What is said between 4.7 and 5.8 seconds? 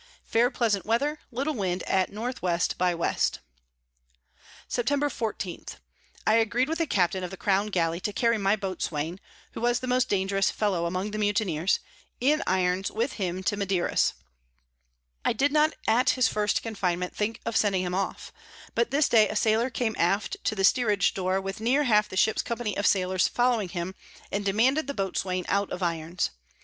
the Canary Isles.] Sept. 14.